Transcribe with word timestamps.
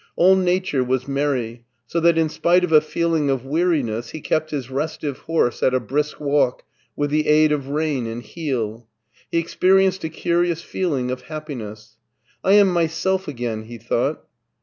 AU 0.17 0.33
nature 0.33 0.83
was 0.83 1.07
merry, 1.07 1.63
so 1.85 1.99
that 1.99 2.17
in 2.17 2.27
spite 2.27 2.63
of 2.63 2.71
a 2.71 2.81
feeling 2.81 3.29
of 3.29 3.45
weariness 3.45 4.09
he 4.09 4.19
kept 4.19 4.49
his 4.49 4.71
restive 4.71 5.19
horse 5.19 5.61
at 5.61 5.75
a 5.75 5.79
brisk 5.79 6.17
wall^ 6.17 6.55
with 6.95 7.11
the 7.11 7.27
aid 7.27 7.51
of 7.51 7.67
rein 7.69 8.07
and 8.07 8.23
heel. 8.23 8.87
He 9.31 9.37
experienced 9.37 10.03
a 10.03 10.07
curi^ 10.09 10.49
ous 10.49 10.63
feeling 10.63 11.11
of 11.11 11.21
happiness. 11.21 11.97
"I 12.43 12.53
am 12.53 12.69
myself 12.69 13.27
again,*' 13.27 13.65
he 13.65 13.77
thought. 13.77 14.23